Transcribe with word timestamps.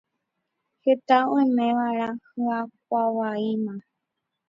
hete 0.83 1.17
oimeva'erã 1.35 2.09
hyakuãvaíma 2.31 3.73